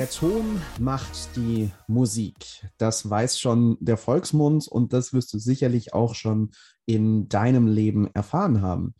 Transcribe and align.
Der 0.00 0.08
Ton 0.08 0.62
macht 0.78 1.36
die 1.36 1.70
Musik. 1.86 2.66
Das 2.78 3.10
weiß 3.10 3.38
schon 3.38 3.76
der 3.80 3.98
Volksmund 3.98 4.66
und 4.66 4.94
das 4.94 5.12
wirst 5.12 5.34
du 5.34 5.38
sicherlich 5.38 5.92
auch 5.92 6.14
schon 6.14 6.52
in 6.86 7.28
deinem 7.28 7.66
Leben 7.66 8.08
erfahren 8.14 8.62
haben. 8.62 8.94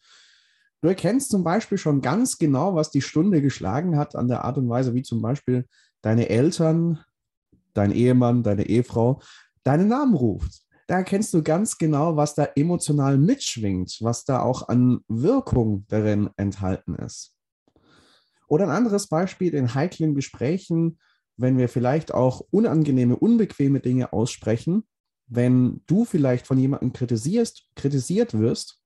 Du 0.83 0.89
erkennst 0.89 1.31
zum 1.31 1.43
Beispiel 1.43 1.79
schon 1.79 2.03
ganz 2.03 2.37
genau, 2.37 2.75
was 2.75 2.91
die 2.91 3.01
Stunde 3.01 3.41
geschlagen 3.41 3.97
hat, 3.97 4.15
an 4.15 4.29
der 4.29 4.45
Art 4.45 4.59
und 4.59 4.69
Weise, 4.69 4.93
wie 4.93 5.01
zum 5.01 5.23
Beispiel 5.23 5.67
deine 6.03 6.29
Eltern, 6.29 7.03
dein 7.73 7.93
Ehemann, 7.93 8.43
deine 8.43 8.67
Ehefrau 8.67 9.23
deinen 9.63 9.89
Namen 9.89 10.15
ruft. 10.15 10.67
Da 10.87 10.97
erkennst 10.97 11.33
du 11.33 11.43
ganz 11.43 11.79
genau, 11.79 12.17
was 12.17 12.35
da 12.35 12.45
emotional 12.57 13.17
mitschwingt, 13.17 13.97
was 14.03 14.27
da 14.27 14.43
auch 14.43 14.69
an 14.69 15.01
Wirkung 15.09 15.87
darin 15.89 16.29
enthalten 16.37 16.95
ist. 16.95 17.40
Oder 18.51 18.65
ein 18.65 18.71
anderes 18.71 19.07
Beispiel 19.07 19.55
in 19.55 19.75
heiklen 19.75 20.17
Gesprächen, 20.17 20.99
wenn 21.37 21.57
wir 21.57 21.69
vielleicht 21.69 22.13
auch 22.13 22.41
unangenehme, 22.51 23.17
unbequeme 23.17 23.79
Dinge 23.79 24.13
aussprechen, 24.13 24.89
wenn 25.29 25.83
du 25.87 26.05
vielleicht 26.05 26.49
von 26.49 26.59
jemandem 26.59 26.93
kritisierst, 26.93 27.69
kritisiert 27.77 28.37
wirst, 28.37 28.83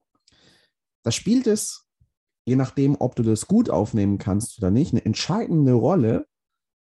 da 1.03 1.11
spielt 1.11 1.47
es, 1.47 1.87
je 2.45 2.57
nachdem, 2.57 2.97
ob 3.01 3.17
du 3.17 3.23
das 3.23 3.47
gut 3.47 3.71
aufnehmen 3.71 4.19
kannst 4.19 4.59
oder 4.59 4.71
nicht, 4.71 4.93
eine 4.93 5.05
entscheidende 5.05 5.73
Rolle, 5.73 6.27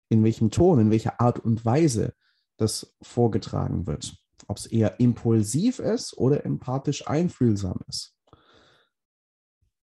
in 0.09 0.25
welchem 0.25 0.51
Ton, 0.51 0.81
in 0.81 0.91
welcher 0.91 1.21
Art 1.21 1.39
und 1.39 1.65
Weise 1.65 2.13
das 2.57 2.97
vorgetragen 3.03 3.87
wird. 3.87 4.17
Ob 4.49 4.57
es 4.57 4.67
eher 4.67 4.99
impulsiv 4.99 5.79
ist 5.79 6.19
oder 6.19 6.45
empathisch 6.45 7.07
einfühlsam 7.07 7.79
ist. 7.87 8.14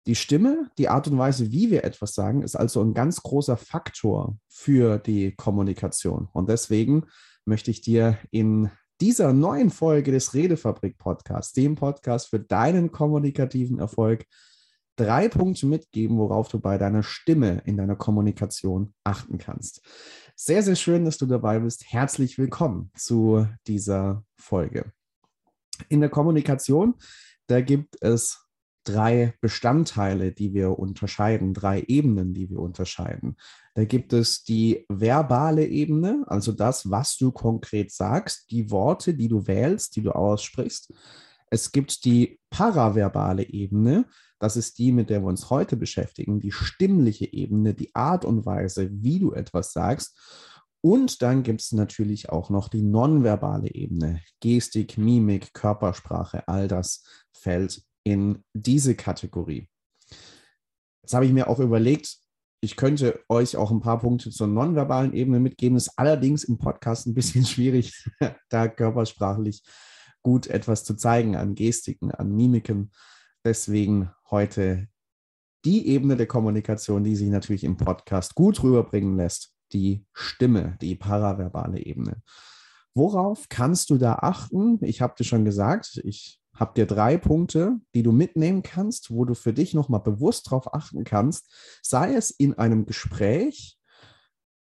Die 0.09 0.15
Stimme, 0.15 0.71
die 0.79 0.89
Art 0.89 1.07
und 1.07 1.19
Weise, 1.19 1.51
wie 1.51 1.69
wir 1.69 1.83
etwas 1.83 2.15
sagen, 2.15 2.41
ist 2.41 2.55
also 2.55 2.81
ein 2.81 2.95
ganz 2.95 3.21
großer 3.21 3.57
Faktor 3.57 4.39
für 4.47 4.97
die 4.97 5.35
Kommunikation. 5.35 6.27
Und 6.33 6.49
deswegen 6.49 7.05
möchte 7.45 7.69
ich 7.69 7.81
dir 7.81 8.17
in 8.31 8.71
dieser 8.99 9.33
neuen 9.33 9.69
Folge 9.69 10.11
des 10.11 10.33
Redefabrik 10.33 10.97
Podcasts, 10.97 11.53
dem 11.53 11.75
Podcast 11.75 12.29
für 12.29 12.39
deinen 12.39 12.91
kommunikativen 12.91 13.77
Erfolg, 13.77 14.25
drei 14.95 15.29
Punkte 15.29 15.67
mitgeben, 15.67 16.17
worauf 16.17 16.49
du 16.49 16.59
bei 16.59 16.79
deiner 16.79 17.03
Stimme 17.03 17.61
in 17.65 17.77
deiner 17.77 17.95
Kommunikation 17.95 18.95
achten 19.03 19.37
kannst. 19.37 19.83
Sehr, 20.35 20.63
sehr 20.63 20.75
schön, 20.75 21.05
dass 21.05 21.19
du 21.19 21.27
dabei 21.27 21.59
bist. 21.59 21.83
Herzlich 21.85 22.39
willkommen 22.39 22.89
zu 22.97 23.45
dieser 23.67 24.23
Folge. 24.33 24.91
In 25.87 25.99
der 25.99 26.09
Kommunikation, 26.09 26.95
da 27.45 27.61
gibt 27.61 28.01
es 28.01 28.48
drei 28.89 29.33
Bestandteile, 29.41 30.31
die 30.31 30.53
wir 30.53 30.79
unterscheiden, 30.79 31.53
drei 31.53 31.83
Ebenen, 31.87 32.33
die 32.33 32.49
wir 32.49 32.59
unterscheiden. 32.59 33.37
Da 33.75 33.85
gibt 33.85 34.13
es 34.13 34.43
die 34.43 34.85
verbale 34.89 35.65
Ebene, 35.65 36.23
also 36.27 36.51
das, 36.51 36.89
was 36.89 37.17
du 37.17 37.31
konkret 37.31 37.91
sagst, 37.91 38.51
die 38.51 38.71
Worte, 38.71 39.13
die 39.13 39.27
du 39.27 39.47
wählst, 39.47 39.95
die 39.95 40.01
du 40.01 40.11
aussprichst. 40.11 40.93
Es 41.51 41.71
gibt 41.71 42.03
die 42.05 42.39
paraverbale 42.49 43.43
Ebene, 43.43 44.05
das 44.39 44.55
ist 44.55 44.77
die, 44.77 44.91
mit 44.91 45.09
der 45.09 45.21
wir 45.21 45.27
uns 45.27 45.49
heute 45.49 45.75
beschäftigen, 45.75 46.39
die 46.39 46.51
stimmliche 46.51 47.31
Ebene, 47.31 47.73
die 47.73 47.93
Art 47.93 48.25
und 48.25 48.45
Weise, 48.45 48.89
wie 48.91 49.19
du 49.19 49.33
etwas 49.33 49.73
sagst. 49.73 50.17
Und 50.81 51.21
dann 51.21 51.43
gibt 51.43 51.61
es 51.61 51.73
natürlich 51.73 52.29
auch 52.29 52.49
noch 52.49 52.69
die 52.69 52.81
nonverbale 52.81 53.69
Ebene, 53.73 54.21
Gestik, 54.39 54.97
Mimik, 54.97 55.53
Körpersprache, 55.53 56.47
all 56.47 56.69
das 56.69 57.03
fällt 57.33 57.83
in 58.03 58.43
diese 58.53 58.95
Kategorie. 58.95 59.67
Jetzt 61.01 61.13
habe 61.13 61.25
ich 61.25 61.33
mir 61.33 61.47
auch 61.47 61.59
überlegt, 61.59 62.17
ich 62.61 62.75
könnte 62.75 63.23
euch 63.29 63.55
auch 63.55 63.71
ein 63.71 63.79
paar 63.79 63.99
Punkte 63.99 64.31
zur 64.31 64.47
nonverbalen 64.47 65.13
Ebene 65.13 65.39
mitgeben. 65.39 65.77
Ist 65.77 65.97
allerdings 65.97 66.43
im 66.43 66.57
Podcast 66.57 67.07
ein 67.07 67.13
bisschen 67.13 67.45
schwierig, 67.45 67.93
da 68.49 68.67
körpersprachlich 68.67 69.63
gut 70.21 70.47
etwas 70.47 70.83
zu 70.83 70.95
zeigen 70.95 71.35
an 71.35 71.55
Gestiken, 71.55 72.11
an 72.11 72.35
Mimiken. 72.35 72.91
Deswegen 73.45 74.11
heute 74.29 74.87
die 75.65 75.87
Ebene 75.87 76.17
der 76.17 76.27
Kommunikation, 76.27 77.03
die 77.03 77.15
sich 77.15 77.29
natürlich 77.29 77.63
im 77.63 77.77
Podcast 77.77 78.35
gut 78.35 78.61
rüberbringen 78.61 79.15
lässt, 79.15 79.53
die 79.71 80.05
Stimme, 80.13 80.77
die 80.81 80.95
paraverbale 80.95 81.79
Ebene. 81.79 82.21
Worauf 82.93 83.47
kannst 83.49 83.89
du 83.89 83.97
da 83.97 84.15
achten? 84.15 84.83
Ich 84.83 85.01
habe 85.01 85.15
dir 85.17 85.23
schon 85.23 85.45
gesagt, 85.45 86.01
ich 86.03 86.39
habe 86.59 86.73
dir 86.75 86.85
drei 86.85 87.17
Punkte, 87.17 87.79
die 87.95 88.03
du 88.03 88.11
mitnehmen 88.11 88.63
kannst, 88.63 89.11
wo 89.11 89.25
du 89.25 89.33
für 89.33 89.53
dich 89.53 89.73
nochmal 89.73 90.01
bewusst 90.01 90.47
darauf 90.47 90.73
achten 90.73 91.03
kannst, 91.03 91.49
sei 91.81 92.13
es 92.13 92.31
in 92.31 92.57
einem 92.57 92.85
Gespräch, 92.85 93.77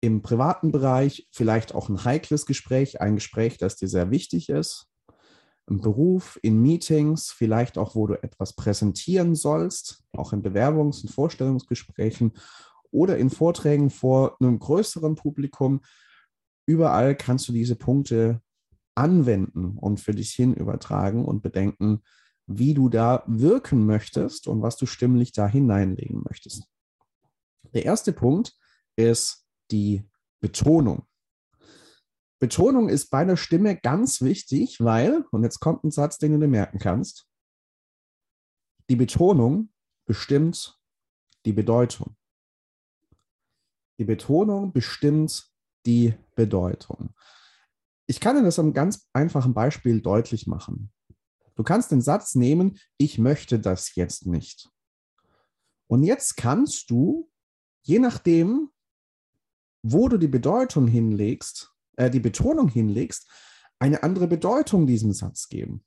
im 0.02 0.22
privaten 0.22 0.72
Bereich, 0.72 1.28
vielleicht 1.32 1.74
auch 1.74 1.90
ein 1.90 2.04
heikles 2.04 2.46
Gespräch, 2.46 3.02
ein 3.02 3.16
Gespräch, 3.16 3.58
das 3.58 3.76
dir 3.76 3.88
sehr 3.88 4.12
wichtig 4.12 4.50
ist, 4.50 4.88
im 5.68 5.82
Beruf, 5.82 6.40
in 6.44 6.62
Meetings, 6.62 7.32
vielleicht 7.32 7.78
auch, 7.78 7.96
wo 7.96 8.06
du 8.08 8.22
etwas 8.22 8.54
präsentieren 8.54 9.36
sollst, 9.36 10.04
auch 10.12 10.32
in 10.32 10.44
Bewerbungs- 10.44 11.04
und 11.04 11.10
Vorstellungsgesprächen 11.10 12.34
oder 12.92 13.18
in 13.18 13.30
Vorträgen 13.30 13.90
vor 13.90 14.38
einem 14.40 14.60
größeren 14.60 15.16
Publikum. 15.16 15.82
Überall 16.68 17.16
kannst 17.16 17.48
du 17.48 17.54
diese 17.54 17.76
Punkte 17.76 18.42
anwenden 18.96 19.78
und 19.78 20.00
für 20.00 20.14
dich 20.14 20.32
hin 20.32 20.54
übertragen 20.54 21.26
und 21.26 21.42
bedenken, 21.42 22.02
wie 22.48 22.74
du 22.74 22.90
da 22.90 23.24
wirken 23.28 23.86
möchtest 23.86 24.48
und 24.48 24.62
was 24.62 24.78
du 24.78 24.86
stimmlich 24.86 25.32
da 25.32 25.48
hineinlegen 25.48 26.24
möchtest. 26.28 26.64
Der 27.74 27.86
erste 27.86 28.14
Punkt 28.14 28.58
ist 28.96 29.46
die 29.72 30.08
Betonung. 30.40 31.06
Betonung 32.40 32.90
ist 32.90 33.10
bei 33.10 33.26
der 33.26 33.38
Stimme 33.38 33.76
ganz 33.78 34.22
wichtig, 34.22 34.80
weil, 34.80 35.26
und 35.32 35.44
jetzt 35.44 35.60
kommt 35.60 35.84
ein 35.84 35.92
Satz, 35.92 36.18
den 36.18 36.34
du 36.34 36.40
dir 36.40 36.48
merken 36.48 36.80
kannst, 36.80 37.28
die 38.90 38.96
Betonung 38.96 39.74
bestimmt 40.06 40.80
die 41.46 41.54
Bedeutung. 41.54 42.16
Die 43.98 44.06
Betonung 44.06 44.74
bestimmt 44.74 45.50
die 45.86 46.14
Bedeutung. 46.36 47.16
Ich 48.08 48.20
kann 48.20 48.36
dir 48.36 48.44
das 48.44 48.60
am 48.60 48.74
ganz 48.74 49.08
einfachen 49.14 49.54
Beispiel 49.54 50.02
deutlich 50.02 50.48
machen. 50.48 50.92
Du 51.56 51.64
kannst 51.64 51.92
den 51.92 52.02
Satz 52.02 52.36
nehmen, 52.36 52.78
ich 52.98 53.18
möchte 53.18 53.60
das 53.60 53.96
jetzt 53.96 54.28
nicht. 54.28 54.70
Und 55.88 56.04
jetzt 56.04 56.38
kannst 56.38 56.90
du, 56.90 57.30
je 57.84 58.00
nachdem, 58.00 58.70
wo 59.82 60.10
du 60.10 60.18
die 60.18 60.28
Bedeutung 60.28 60.88
hinlegst, 60.88 61.72
äh, 61.96 62.10
die 62.10 62.20
Betonung 62.20 62.68
hinlegst, 62.68 63.30
eine 63.80 64.04
andere 64.04 64.28
Bedeutung 64.28 64.88
diesem 64.88 65.14
Satz 65.14 65.48
geben. 65.48 65.84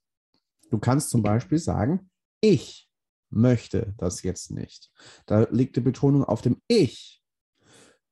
Du 0.69 0.79
kannst 0.79 1.09
zum 1.09 1.23
Beispiel 1.23 1.57
sagen, 1.57 2.09
ich 2.41 2.89
möchte 3.29 3.93
das 3.97 4.23
jetzt 4.23 4.51
nicht. 4.51 4.91
Da 5.25 5.47
liegt 5.51 5.75
die 5.75 5.81
Betonung 5.81 6.23
auf 6.23 6.41
dem 6.41 6.61
Ich. 6.67 7.18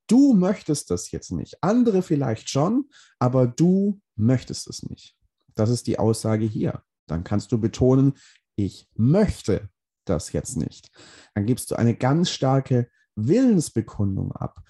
Du 0.07 0.34
möchtest 0.34 0.90
das 0.90 1.12
jetzt 1.12 1.31
nicht. 1.31 1.62
Andere 1.62 2.01
vielleicht 2.01 2.50
schon, 2.50 2.90
aber 3.19 3.45
du 3.45 4.01
möchtest 4.16 4.68
es 4.68 4.84
nicht. 4.84 5.16
Das 5.56 5.69
ist 5.69 5.88
die 5.88 6.00
Aussage 6.00 6.45
hier. 6.45 6.84
Dann 7.07 7.23
kannst 7.23 7.51
du 7.51 7.59
betonen, 7.59 8.13
ich 8.56 8.90
möchte 8.95 9.69
das 10.06 10.31
jetzt 10.31 10.56
nicht. 10.57 10.90
Dann 11.35 11.45
gibst 11.45 11.72
du 11.72 11.75
eine 11.75 11.95
ganz 11.95 12.29
starke 12.29 12.89
Willensbekundung 13.15 14.31
ab, 14.31 14.62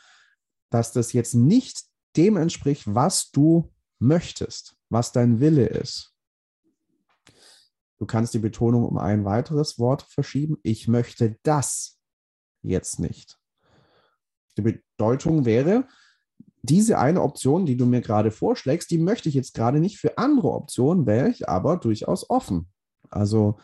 dass 0.69 0.92
das 0.92 1.13
jetzt 1.13 1.34
nicht 1.34 1.83
dem 2.16 2.38
entspricht, 2.38 2.83
was 2.94 3.31
du 3.31 3.74
möchtest, 4.00 4.75
was 4.90 5.12
dein 5.12 5.40
Wille 5.40 5.68
ist. 5.68 6.13
Du 8.00 8.06
kannst 8.06 8.33
die 8.33 8.40
Betonung 8.40 8.86
um 8.86 8.98
ein 8.98 9.25
weiteres 9.25 9.80
Wort 9.80 10.04
verschieben. 10.04 10.57
Ich 10.63 10.88
möchte 10.88 11.38
das 11.44 12.00
jetzt 12.62 13.00
nicht. 13.00 13.40
Die 14.57 14.62
Bedeutung 14.62 15.45
wäre, 15.45 15.88
diese 16.63 16.98
eine 16.98 17.21
Option, 17.21 17.65
die 17.65 17.77
du 17.77 17.86
mir 17.86 18.01
gerade 18.01 18.31
vorschlägst, 18.31 18.92
die 18.92 18.98
möchte 18.98 19.30
ich 19.30 19.36
jetzt 19.36 19.54
gerade 19.54 19.80
nicht. 19.80 20.00
Für 20.00 20.18
andere 20.18 20.51
Optionen 20.51 21.06
wäre 21.06 21.30
ich 21.30 21.48
aber 21.48 21.77
durchaus 21.77 22.30
offen. 22.30 22.69
Also 23.09 23.57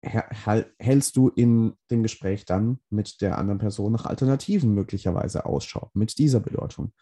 hältst 0.00 1.16
du 1.16 1.28
in 1.28 1.76
dem 1.90 2.02
Gespräch 2.04 2.44
dann 2.44 2.78
mit 2.88 3.20
der 3.20 3.36
anderen 3.36 3.58
Person 3.58 3.92
nach 3.92 4.06
Alternativen 4.06 4.72
möglicherweise 4.72 5.44
Ausschau 5.44 5.90
mit 5.92 6.18
dieser 6.18 6.40
Bedeutung. 6.40 6.92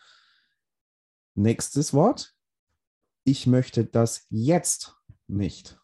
Nächstes 1.34 1.92
Wort. 1.92 2.34
Ich 3.24 3.46
möchte 3.46 3.84
das 3.84 4.26
jetzt 4.30 4.96
nicht. 5.26 5.78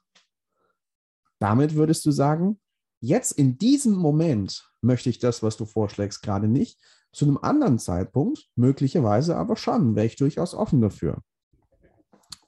Damit 1.38 1.74
würdest 1.74 2.06
du 2.06 2.12
sagen, 2.12 2.61
jetzt 3.02 3.32
in 3.32 3.58
diesem 3.58 3.94
Moment 3.94 4.70
möchte 4.80 5.10
ich 5.10 5.18
das, 5.18 5.42
was 5.42 5.56
du 5.56 5.66
vorschlägst, 5.66 6.22
gerade 6.22 6.48
nicht. 6.48 6.80
Zu 7.12 7.26
einem 7.26 7.36
anderen 7.36 7.78
Zeitpunkt, 7.78 8.48
möglicherweise 8.56 9.36
aber 9.36 9.56
schon, 9.56 9.94
wäre 9.94 10.06
ich 10.06 10.16
durchaus 10.16 10.54
offen 10.54 10.80
dafür. 10.80 11.22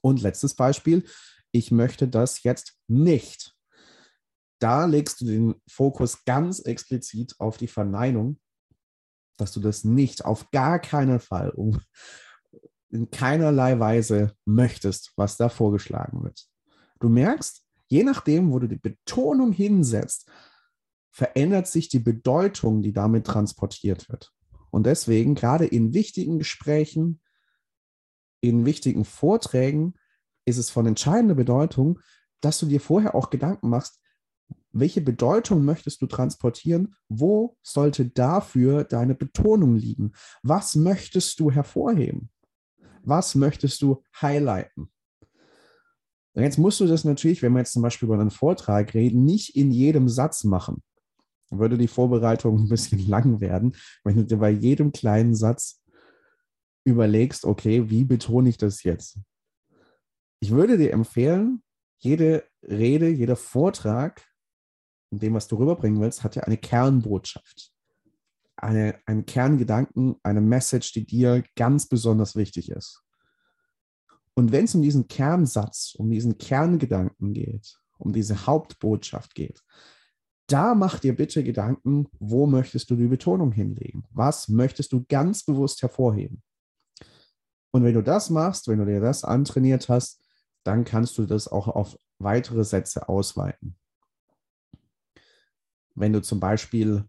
Und 0.01 0.23
letztes 0.23 0.55
Beispiel, 0.55 1.05
ich 1.53 1.71
möchte 1.71 2.09
das 2.09 2.43
jetzt 2.43 2.79
nicht. 2.89 3.55
Da 4.59 4.87
legst 4.87 5.21
du 5.21 5.27
den 5.27 5.55
Fokus 5.69 6.25
ganz 6.25 6.61
explizit 6.61 7.35
auf 7.39 7.59
die 7.59 7.69
Verneinung 7.69 8.39
dass 9.37 9.53
du 9.53 9.61
das 9.61 9.85
nicht 9.85 10.25
auf 10.25 10.50
gar 10.50 10.79
keinen 10.79 11.21
Fall 11.21 11.53
in 12.91 13.11
keinerlei 13.11 13.79
Weise 13.79 14.35
möchtest, 14.45 15.12
was 15.17 15.37
da 15.37 15.49
vorgeschlagen 15.49 16.23
wird. 16.23 16.47
Du 17.00 17.09
merkst, 17.09 17.63
je 17.87 18.05
nachdem, 18.05 18.53
wo 18.53 18.59
du 18.59 18.69
die 18.69 18.77
Betonung 18.77 19.53
hinsetzt, 19.53 20.31
verändert 21.11 21.67
sich 21.67 21.89
die 21.89 22.01
Bedeutung, 22.01 22.83
die 22.83 22.93
damit 22.93 23.27
transportiert 23.27 24.09
wird. 24.09 24.33
Und 24.71 24.87
deswegen, 24.87 25.35
gerade 25.35 25.67
in 25.67 25.95
wichtigen 25.95 26.39
Gesprächen, 26.39 27.21
in 28.41 28.67
wichtigen 28.67 29.05
Vorträgen, 29.05 29.95
ist 30.45 30.59
es 30.59 30.71
von 30.71 30.87
entscheidender 30.87 31.37
Bedeutung, 31.37 32.01
dass 32.41 32.59
du 32.59 32.67
dir 32.67 32.81
vorher 32.81 33.15
auch 33.15 33.31
Gedanken 33.31 33.69
machst, 33.69 34.01
welche 34.73 35.01
Bedeutung 35.01 35.65
möchtest 35.65 36.03
du 36.03 36.07
transportieren? 36.07 36.97
Wo 37.09 37.57
sollte 37.63 38.07
dafür 38.07 38.83
deine 38.83 39.15
Betonung 39.15 39.77
liegen? 39.77 40.13
Was 40.43 40.75
möchtest 40.75 41.39
du 41.39 41.53
hervorheben? 41.53 42.31
Was 43.03 43.37
möchtest 43.37 43.83
du 43.83 44.03
highlighten? 44.21 44.91
Und 46.35 46.43
jetzt 46.43 46.59
musst 46.59 46.81
du 46.81 46.87
das 46.87 47.05
natürlich, 47.05 47.43
wenn 47.43 47.53
wir 47.53 47.61
jetzt 47.61 47.73
zum 47.73 47.83
Beispiel 47.83 48.07
über 48.07 48.19
einen 48.19 48.31
Vortrag 48.31 48.93
reden, 48.95 49.25
nicht 49.25 49.57
in 49.57 49.71
jedem 49.71 50.09
Satz 50.09 50.45
machen. 50.45 50.83
Dann 51.49 51.61
würde 51.61 51.79
die 51.79 51.89
Vorbereitung 51.89 52.59
ein 52.65 52.69
bisschen 52.69 53.07
lang 53.09 53.41
werden, 53.41 53.77
wenn 54.03 54.17
du 54.17 54.25
dir 54.25 54.39
bei 54.39 54.51
jedem 54.51 54.93
kleinen 54.93 55.35
Satz 55.35 55.81
überlegst, 56.85 57.45
okay, 57.45 57.89
wie 57.89 58.05
betone 58.05 58.49
ich 58.49 58.59
das 58.59 58.83
jetzt? 58.83 59.19
Ich 60.41 60.51
würde 60.51 60.77
dir 60.77 60.93
empfehlen, 60.93 61.63
jede 61.99 62.45
Rede, 62.63 63.09
jeder 63.09 63.37
Vortrag, 63.37 64.27
in 65.11 65.21
dem, 65.21 65.35
was 65.35 65.49
du 65.49 65.57
rüberbringen 65.57 66.01
willst, 66.01 66.25
hat 66.25 66.37
ja 66.37 66.43
eine 66.43 66.59
Kernbotschaft. 66.59 67.71
Eine, 68.57 69.01
einen 69.07 69.25
Kerngedanken, 69.25 70.17
eine 70.23 70.41
Message, 70.41 70.93
die 70.93 71.07
dir 71.07 71.45
ganz 71.57 71.87
besonders 71.87 72.37
wichtig 72.37 72.71
ist. 72.71 73.04
Und 74.35 74.53
wenn 74.53 74.65
es 74.65 74.75
um 74.75 74.83
diesen 74.83 75.07
Kernsatz, 75.07 75.95
um 75.97 76.11
diesen 76.11 76.39
Kerngedanken 76.39 77.33
geht, 77.33 77.79
um 77.99 78.13
diese 78.13 78.47
Hauptbotschaft 78.47 79.35
geht, 79.35 79.63
da 80.49 80.75
mach 80.75 80.99
dir 80.99 81.17
bitte 81.17 81.43
Gedanken, 81.43 82.09
wo 82.19 82.47
möchtest 82.47 82.91
du 82.91 82.97
die 82.97 83.07
Betonung 83.07 83.53
hinlegen? 83.53 84.05
Was 84.11 84.49
möchtest 84.49 84.93
du 84.93 85.05
ganz 85.09 85.45
bewusst 85.45 85.81
hervorheben? 85.83 86.43
Und 87.71 87.83
wenn 87.83 87.95
du 87.95 88.03
das 88.03 88.31
machst, 88.31 88.69
wenn 88.69 88.79
du 88.79 88.85
dir 88.85 89.01
das 89.01 89.25
antrainiert 89.25 89.89
hast, 89.89 90.23
dann 90.65 90.85
kannst 90.85 91.17
du 91.19 91.27
das 91.27 91.49
auch 91.49 91.69
auf 91.69 91.99
weitere 92.19 92.65
Sätze 92.65 93.09
ausweiten. 93.09 93.77
Wenn 95.95 96.13
du 96.13 96.23
zum 96.23 96.41
Beispiel 96.41 97.05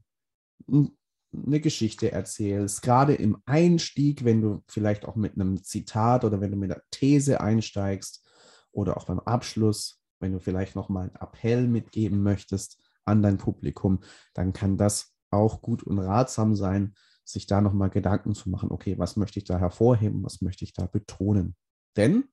eine 1.46 1.60
Geschichte 1.60 2.12
erzählst, 2.12 2.82
gerade 2.82 3.16
im 3.16 3.38
Einstieg, 3.46 4.24
wenn 4.26 4.42
du 4.42 4.64
vielleicht 4.68 5.06
auch 5.06 5.16
mit 5.16 5.34
einem 5.34 5.64
Zitat 5.64 6.24
oder 6.24 6.42
wenn 6.42 6.52
du 6.52 6.58
mit 6.58 6.72
einer 6.72 6.82
These 6.92 7.42
einsteigst 7.42 8.26
oder 8.72 8.98
auch 8.98 9.06
beim 9.06 9.20
Abschluss, 9.20 10.02
wenn 10.20 10.34
du 10.34 10.40
vielleicht 10.40 10.76
noch 10.76 10.90
mal 10.90 11.08
einen 11.08 11.16
Appell 11.16 11.68
mitgeben 11.68 12.24
möchtest 12.24 12.82
an 13.06 13.22
dein 13.22 13.38
Publikum, 13.38 14.00
dann 14.34 14.54
kann 14.54 14.78
das 14.78 15.14
auch 15.30 15.62
gut 15.62 15.84
und 15.84 16.00
ratsam 16.00 16.56
sein, 16.56 16.96
sich 17.24 17.48
da 17.48 17.62
noch 17.62 17.74
mal 17.74 17.90
Gedanken 17.90 18.36
zu 18.36 18.50
machen, 18.50 18.72
okay, 18.72 18.98
was 18.98 19.16
möchte 19.16 19.40
ich 19.40 19.46
da 19.46 19.58
hervorheben, 19.58 20.24
was 20.24 20.42
möchte 20.42 20.64
ich 20.64 20.74
da 20.74 20.86
betonen? 20.86 21.56
Denn 21.96 22.26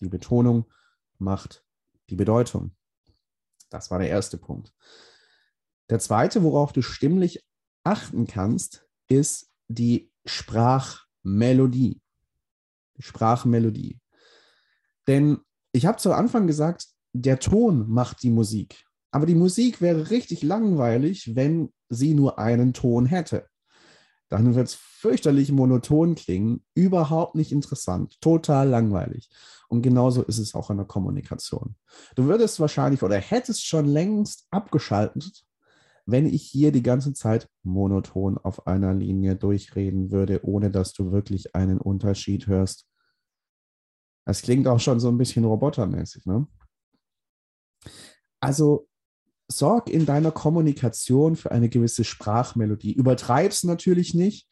die 0.00 0.08
Betonung 0.08 0.70
macht 1.18 1.64
die 2.10 2.16
Bedeutung. 2.16 2.76
Das 3.70 3.90
war 3.90 3.98
der 3.98 4.08
erste 4.08 4.36
Punkt. 4.36 4.74
Der 5.88 5.98
zweite, 5.98 6.42
worauf 6.42 6.72
du 6.72 6.82
stimmlich 6.82 7.44
achten 7.84 8.26
kannst, 8.26 8.86
ist 9.08 9.50
die 9.68 10.10
Sprachmelodie. 10.24 12.00
Die 12.96 13.02
Sprachmelodie. 13.02 14.00
Denn 15.06 15.38
ich 15.72 15.86
habe 15.86 15.98
zu 15.98 16.12
Anfang 16.12 16.46
gesagt, 16.46 16.86
der 17.12 17.38
Ton 17.38 17.88
macht 17.88 18.22
die 18.22 18.30
Musik. 18.30 18.84
Aber 19.10 19.26
die 19.26 19.34
Musik 19.34 19.80
wäre 19.80 20.10
richtig 20.10 20.42
langweilig, 20.42 21.34
wenn 21.34 21.72
sie 21.88 22.14
nur 22.14 22.38
einen 22.38 22.72
Ton 22.72 23.06
hätte 23.06 23.46
dann 24.32 24.54
wird 24.54 24.68
es 24.68 24.74
fürchterlich 24.74 25.52
monoton 25.52 26.14
klingen, 26.14 26.64
überhaupt 26.74 27.34
nicht 27.34 27.52
interessant, 27.52 28.18
total 28.22 28.66
langweilig. 28.66 29.28
Und 29.68 29.82
genauso 29.82 30.22
ist 30.22 30.38
es 30.38 30.54
auch 30.54 30.70
in 30.70 30.78
der 30.78 30.86
Kommunikation. 30.86 31.76
Du 32.16 32.24
würdest 32.24 32.58
wahrscheinlich 32.58 33.02
oder 33.02 33.18
hättest 33.18 33.66
schon 33.66 33.84
längst 33.84 34.46
abgeschaltet, 34.50 35.44
wenn 36.04 36.26
ich 36.26 36.42
hier 36.42 36.72
die 36.72 36.82
ganze 36.82 37.12
Zeit 37.12 37.48
monoton 37.62 38.38
auf 38.38 38.66
einer 38.66 38.94
Linie 38.94 39.36
durchreden 39.36 40.10
würde, 40.10 40.44
ohne 40.44 40.70
dass 40.70 40.92
du 40.92 41.12
wirklich 41.12 41.54
einen 41.54 41.78
Unterschied 41.78 42.46
hörst. 42.46 42.88
Das 44.24 44.42
klingt 44.42 44.66
auch 44.66 44.80
schon 44.80 45.00
so 45.00 45.08
ein 45.08 45.18
bisschen 45.18 45.44
robotermäßig, 45.44 46.26
ne? 46.26 46.46
Also 48.40 48.88
sorg 49.48 49.88
in 49.90 50.06
deiner 50.06 50.32
Kommunikation 50.32 51.36
für 51.36 51.52
eine 51.52 51.68
gewisse 51.68 52.04
Sprachmelodie. 52.04 52.92
Übertreib 52.92 53.52
es 53.52 53.64
natürlich 53.64 54.14
nicht. 54.14 54.48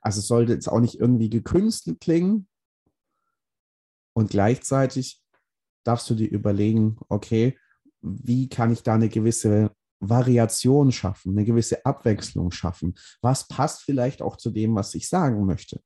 Also 0.00 0.20
sollte 0.20 0.52
jetzt 0.52 0.68
auch 0.68 0.80
nicht 0.80 1.00
irgendwie 1.00 1.30
gekünstelt 1.30 2.00
klingen. 2.00 2.48
Und 4.12 4.30
gleichzeitig 4.30 5.20
darfst 5.84 6.08
du 6.10 6.14
dir 6.14 6.30
überlegen, 6.30 6.98
okay, 7.08 7.58
wie 8.00 8.48
kann 8.48 8.72
ich 8.72 8.82
da 8.82 8.94
eine 8.94 9.08
gewisse 9.08 9.74
Variation 10.00 10.90
schaffen, 10.92 11.32
eine 11.32 11.44
gewisse 11.44 11.84
Abwechslung 11.84 12.50
schaffen? 12.50 12.94
Was 13.20 13.46
passt 13.46 13.82
vielleicht 13.82 14.22
auch 14.22 14.36
zu 14.36 14.50
dem, 14.50 14.74
was 14.74 14.94
ich 14.94 15.08
sagen 15.08 15.44
möchte? 15.44 15.80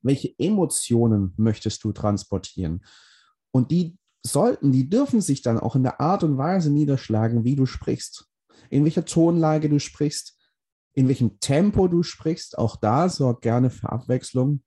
Welche 0.00 0.34
Emotionen 0.38 1.34
möchtest 1.36 1.84
du 1.84 1.92
transportieren? 1.92 2.84
Und 3.52 3.70
die 3.70 3.98
sollten, 4.24 4.72
die 4.72 4.88
dürfen 4.88 5.20
sich 5.20 5.42
dann 5.42 5.58
auch 5.58 5.76
in 5.76 5.82
der 5.82 6.00
Art 6.00 6.24
und 6.24 6.38
Weise 6.38 6.70
niederschlagen, 6.70 7.44
wie 7.44 7.56
du 7.56 7.66
sprichst, 7.66 8.26
in 8.70 8.84
welcher 8.84 9.04
Tonlage 9.04 9.68
du 9.68 9.78
sprichst, 9.78 10.38
in 10.94 11.08
welchem 11.08 11.38
Tempo 11.40 11.88
du 11.88 12.02
sprichst. 12.02 12.58
Auch 12.58 12.76
da 12.76 13.08
sorg 13.08 13.42
gerne 13.42 13.70
für 13.70 13.90
Abwechslung. 13.90 14.62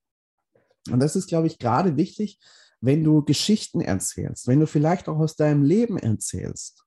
Und 0.91 1.00
das 1.00 1.15
ist, 1.15 1.27
glaube 1.27 1.48
ich, 1.48 1.58
gerade 1.58 1.98
wichtig, 1.98 2.39
wenn 2.82 3.03
du 3.03 3.24
Geschichten 3.24 3.82
erzählst, 3.82 4.48
wenn 4.48 4.60
du 4.60 4.68
vielleicht 4.68 5.08
auch 5.10 5.18
aus 5.18 5.36
deinem 5.36 5.63
Leben 5.63 5.98
erzählst. 5.98 6.85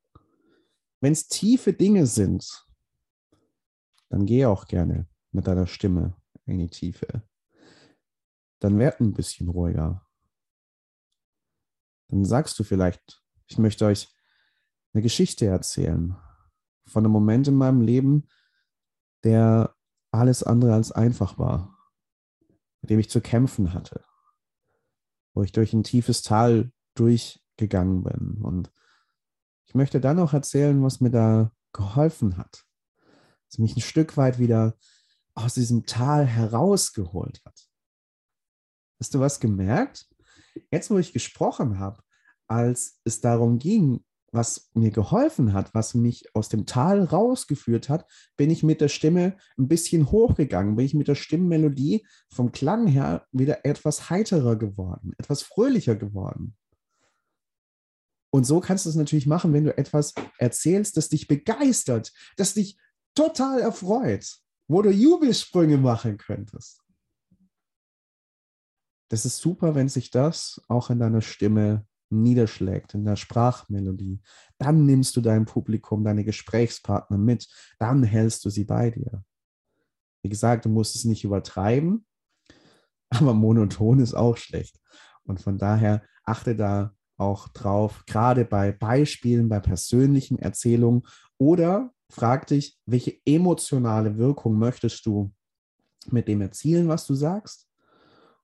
Wenn 1.01 1.13
es 1.13 1.29
tiefe 1.29 1.73
Dinge 1.73 2.07
sind, 2.07 2.67
dann 4.09 4.27
geh 4.27 4.47
auch 4.47 4.67
gerne 4.67 5.07
mit 5.33 5.47
deiner 5.47 5.67
Stimme 5.67 6.17
in 6.47 6.59
die 6.59 6.69
Tiefe. 6.69 7.23
Dann 8.59 8.79
werd 8.79 9.01
ein 9.01 9.13
bisschen 9.13 9.49
ruhiger 9.49 10.09
dann 12.09 12.25
sagst 12.25 12.59
du 12.59 12.65
vielleicht, 12.65 13.23
ich 13.47 13.59
möchte 13.59 13.87
euch 13.87 14.09
eine 14.93 15.03
Geschichte 15.03 15.47
erzählen 15.47 16.17
von 16.87 17.05
einem 17.05 17.13
Moment 17.13 17.49
in 17.49 17.55
meinem 17.55 17.83
Leben, 17.83 18.29
der 19.25 19.75
alles 20.11 20.43
andere 20.43 20.73
als 20.73 20.91
einfach 20.91 21.39
war, 21.39 21.77
mit 22.81 22.91
dem 22.91 22.99
ich 22.99 23.11
zu 23.11 23.21
kämpfen 23.21 23.75
hatte, 23.75 24.05
wo 25.35 25.43
ich 25.43 25.53
durch 25.53 25.75
ein 25.75 25.85
tiefes 25.85 26.23
Tal 26.23 26.73
durchgegangen 26.95 28.05
bin. 28.05 28.43
Und 28.43 28.73
ich 29.69 29.75
möchte 29.75 30.01
dann 30.01 30.19
auch 30.19 30.33
erzählen, 30.33 30.83
was 30.83 31.01
mir 31.01 31.11
da 31.11 31.53
geholfen 31.73 32.37
hat, 32.37 32.65
was 33.49 33.59
mich 33.59 33.77
ein 33.77 33.83
Stück 33.83 34.17
weit 34.17 34.39
wieder 34.39 34.75
aus 35.35 35.55
diesem 35.55 35.87
Tal 35.87 36.27
herausgeholt 36.27 37.41
hat. 37.45 37.69
Hast 38.99 39.15
du 39.15 39.21
was 39.21 39.39
gemerkt? 39.39 40.09
jetzt, 40.71 40.91
wo 40.91 40.99
ich 40.99 41.13
gesprochen 41.13 41.79
habe, 41.79 42.03
als 42.47 43.01
es 43.05 43.21
darum 43.21 43.59
ging, 43.59 44.05
was 44.31 44.71
mir 44.75 44.91
geholfen 44.91 45.55
hat, 45.55 45.75
was 45.75 45.95
mich 45.95 46.35
aus 46.35 46.49
dem 46.49 46.67
Tal 46.67 47.05
rausgeführt 47.05 47.89
hat, 47.89 48.07
bin 48.37 48.51
ich 48.51 48.63
mit 48.63 48.81
der 48.81 48.89
Stimme 48.89 49.37
ein 49.57 49.69
bisschen 49.69 50.11
hochgegangen, 50.11 50.77
bin 50.77 50.85
ich 50.85 50.95
mit 50.95 51.09
der 51.09 51.15
Stimmmelodie 51.15 52.07
vom 52.29 52.53
Klang 52.53 52.87
her 52.87 53.27
wieder 53.33 53.65
etwas 53.65 54.11
heiterer 54.11 54.57
geworden, 54.57 55.15
etwas 55.19 55.43
fröhlicher 55.43 55.97
geworden. 55.97 56.57
Und 58.31 58.45
so 58.45 58.61
kannst 58.61 58.85
du 58.85 58.91
es 58.91 58.97
natürlich 58.97 59.27
machen, 59.27 59.53
wenn 59.53 59.65
du 59.65 59.77
etwas 59.77 60.15
erzählst, 60.39 60.97
das 60.97 61.09
dich 61.09 61.29
begeistert, 61.29 62.13
das 62.37 62.55
dich 62.55 62.79
total 63.15 63.61
erfreut, 63.61 64.39
wo 64.69 64.83
du 64.83 64.91
Jubelsprünge 64.91 65.79
machen 65.79 66.19
könntest 66.19 66.83
das 69.09 69.25
ist 69.25 69.39
super, 69.39 69.75
wenn 69.75 69.89
sich 69.89 70.11
das 70.11 70.63
auch 70.69 70.91
in 70.91 70.99
deiner 70.99 71.23
Stimme 71.23 71.87
niederschlägt, 72.11 72.95
in 72.95 73.05
der 73.05 73.17
Sprachmelodie. 73.17 74.21
Dann 74.59 74.87
nimmst 74.87 75.17
du 75.17 75.21
dein 75.21 75.45
Publikum, 75.45 76.05
deine 76.05 76.25
Gesprächspartner 76.25 77.19
mit, 77.19 77.49
dann 77.79 78.03
hältst 78.03 78.45
du 78.45 78.51
sie 78.51 78.65
bei 78.65 78.91
dir. 78.91 79.25
Wie 80.23 80.29
gesagt, 80.29 80.65
du 80.65 80.69
musst 80.69 80.95
es 80.95 81.05
nicht 81.05 81.25
übertreiben, 81.25 82.07
aber 83.11 83.35
monoton 83.35 84.01
ist 84.01 84.15
auch 84.15 84.37
schlecht. 84.37 84.79
Und 85.25 85.41
von 85.41 85.59
daher 85.59 86.03
achte 86.25 86.57
da 86.57 86.95
auch 87.19 87.49
drauf, 87.49 88.05
gerade 88.07 88.45
bei 88.45 88.73
Beispielen, 88.73 89.49
bei 89.49 89.61
persönlichen 89.61 90.39
Erzählungen 90.39 91.03
oder 91.37 91.93
frag 92.11 92.47
dich, 92.47 92.79
welche 92.87 93.19
emotionale 93.27 94.17
Wirkung 94.17 94.59
möchtest 94.59 95.05
du 95.05 95.33
mit 96.11 96.29
dem 96.29 96.41
erzielen, 96.41 96.89
was 96.89 97.07
du 97.07 97.15
sagst? 97.15 97.69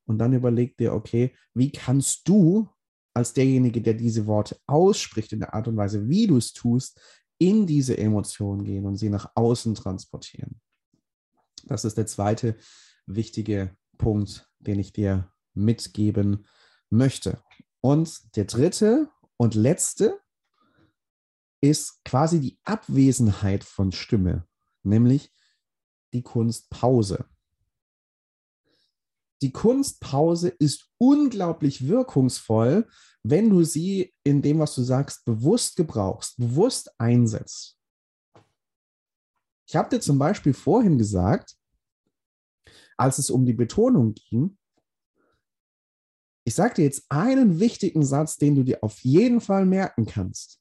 Und 0.06 0.18
dann 0.18 0.34
überleg 0.34 0.76
dir, 0.76 0.92
okay, 0.92 1.34
wie 1.54 1.72
kannst 1.72 2.28
du 2.28 2.68
als 3.14 3.32
derjenige, 3.32 3.80
der 3.80 3.94
diese 3.94 4.26
Worte 4.26 4.58
ausspricht, 4.66 5.32
in 5.32 5.40
der 5.40 5.54
Art 5.54 5.68
und 5.68 5.76
Weise, 5.76 6.08
wie 6.08 6.26
du 6.26 6.36
es 6.36 6.52
tust, 6.52 7.00
in 7.38 7.66
diese 7.66 7.96
Emotionen 7.96 8.64
gehen 8.64 8.86
und 8.86 8.96
sie 8.96 9.08
nach 9.08 9.30
außen 9.34 9.74
transportieren. 9.74 10.60
Das 11.64 11.84
ist 11.84 11.96
der 11.96 12.06
zweite 12.06 12.56
wichtige 13.06 13.76
Punkt, 13.98 14.50
den 14.58 14.78
ich 14.78 14.92
dir 14.92 15.30
mitgeben 15.54 16.46
möchte. 16.90 17.42
Und 17.84 18.34
der 18.34 18.46
dritte 18.46 19.10
und 19.36 19.54
letzte 19.54 20.18
ist 21.60 22.02
quasi 22.02 22.40
die 22.40 22.58
Abwesenheit 22.64 23.62
von 23.62 23.92
Stimme, 23.92 24.48
nämlich 24.82 25.30
die 26.14 26.22
Kunstpause. 26.22 27.26
Die 29.42 29.52
Kunstpause 29.52 30.48
ist 30.48 30.88
unglaublich 30.96 31.86
wirkungsvoll, 31.86 32.88
wenn 33.22 33.50
du 33.50 33.64
sie 33.64 34.14
in 34.22 34.40
dem, 34.40 34.60
was 34.60 34.74
du 34.74 34.82
sagst, 34.82 35.26
bewusst 35.26 35.76
gebrauchst, 35.76 36.38
bewusst 36.38 36.90
einsetzt. 36.98 37.78
Ich 39.66 39.76
habe 39.76 39.90
dir 39.90 40.00
zum 40.00 40.18
Beispiel 40.18 40.54
vorhin 40.54 40.96
gesagt, 40.96 41.54
als 42.96 43.18
es 43.18 43.28
um 43.28 43.44
die 43.44 43.52
Betonung 43.52 44.14
ging, 44.14 44.56
ich 46.44 46.54
sage 46.54 46.74
dir 46.74 46.84
jetzt 46.84 47.06
einen 47.08 47.58
wichtigen 47.58 48.04
Satz, 48.04 48.36
den 48.36 48.54
du 48.54 48.62
dir 48.62 48.78
auf 48.82 49.00
jeden 49.00 49.40
Fall 49.40 49.64
merken 49.64 50.06
kannst. 50.06 50.60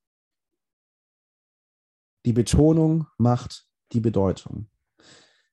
Die 2.25 2.33
Betonung 2.33 3.07
macht 3.17 3.67
die 3.91 3.99
Bedeutung. 3.99 4.69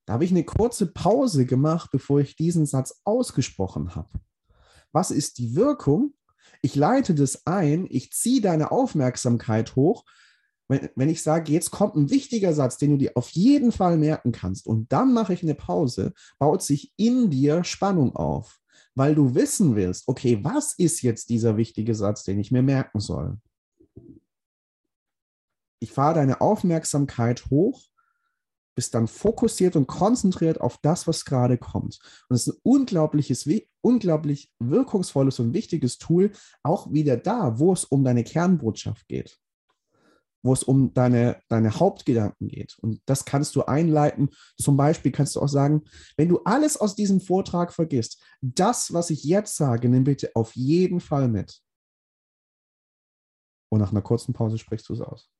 Da 0.07 0.15
habe 0.15 0.25
ich 0.25 0.31
eine 0.31 0.45
kurze 0.45 0.87
Pause 0.87 1.47
gemacht, 1.47 1.91
bevor 1.93 2.21
ich 2.21 2.37
diesen 2.37 2.65
Satz 2.65 3.01
ausgesprochen 3.05 3.95
habe. 3.95 4.21
Was 4.93 5.11
ist 5.11 5.39
die 5.39 5.55
Wirkung? 5.57 6.15
Ich 6.63 6.75
leite 6.75 7.15
das 7.15 7.47
ein, 7.47 7.87
ich 7.91 8.13
ziehe 8.13 8.41
deine 8.41 8.71
Aufmerksamkeit 8.71 9.75
hoch. 9.77 10.05
Wenn, 10.69 10.89
wenn 10.95 11.09
ich 11.09 11.23
sage, 11.23 11.53
jetzt 11.53 11.73
kommt 11.73 11.97
ein 11.97 12.11
wichtiger 12.11 12.55
Satz, 12.55 12.77
den 12.77 12.93
du 12.93 12.97
dir 12.99 13.13
auf 13.17 13.31
jeden 13.31 13.73
Fall 13.73 13.97
merken 13.97 14.31
kannst, 14.31 14.67
und 14.67 14.93
dann 14.93 15.13
mache 15.13 15.33
ich 15.33 15.43
eine 15.43 15.57
Pause, 15.57 16.13
baut 16.39 16.63
sich 16.63 16.93
in 16.97 17.31
dir 17.31 17.65
Spannung 17.65 18.15
auf, 18.15 18.60
weil 18.95 19.15
du 19.15 19.35
wissen 19.35 19.77
willst, 19.77 20.09
okay, 20.09 20.39
was 20.43 20.75
ist 20.75 21.03
jetzt 21.03 21.31
dieser 21.31 21.57
wichtige 21.57 21.95
Satz, 21.95 22.25
den 22.25 22.39
ich 22.39 22.51
mir 22.51 22.63
merken 22.63 23.01
soll? 23.01 23.39
Ich 25.83 25.93
fahre 25.93 26.15
deine 26.15 26.41
Aufmerksamkeit 26.41 27.47
hoch 27.51 27.91
bist 28.81 28.95
dann 28.95 29.09
fokussiert 29.09 29.77
und 29.77 29.87
konzentriert 29.87 30.61
auf 30.61 30.79
das, 30.79 31.07
was 31.07 31.27
gerade 31.27 31.59
kommt. 31.59 31.99
Und 32.29 32.37
es 32.37 32.47
ist 32.47 32.55
ein 32.55 32.61
unglaubliches, 32.63 33.47
unglaublich 33.83 34.51
wirkungsvolles 34.59 35.39
und 35.39 35.53
wichtiges 35.53 35.99
Tool, 35.99 36.33
auch 36.63 36.91
wieder 36.91 37.19
da, 37.19 37.59
wo 37.59 37.75
es 37.75 37.85
um 37.85 38.05
deine 38.05 38.25
Kernbotschaft 38.25 39.07
geht, 39.07 39.39
wo 40.43 40.53
es 40.53 40.63
um 40.63 40.95
deine, 40.95 41.41
deine 41.49 41.79
Hauptgedanken 41.79 42.49
geht. 42.49 42.77
Und 42.81 43.01
das 43.07 43.25
kannst 43.25 43.57
du 43.57 43.63
einleiten. 43.63 44.31
Zum 44.57 44.77
Beispiel 44.77 45.13
kannst 45.13 45.37
du 45.37 45.41
auch 45.41 45.49
sagen, 45.49 45.83
wenn 46.17 46.29
du 46.29 46.41
alles 46.45 46.77
aus 46.77 46.95
diesem 46.95 47.21
Vortrag 47.21 47.73
vergisst, 47.73 48.23
das, 48.41 48.93
was 48.93 49.11
ich 49.11 49.25
jetzt 49.25 49.57
sage, 49.57 49.89
nimm 49.89 50.05
bitte 50.05 50.31
auf 50.35 50.55
jeden 50.57 51.01
Fall 51.01 51.29
mit. 51.29 51.61
Und 53.69 53.81
nach 53.81 53.93
einer 53.93 54.03
kurzen 54.03 54.33
Pause 54.33 54.59
sprichst 54.59 54.89
du 54.89 54.95
es 54.95 55.01
aus. 55.01 55.31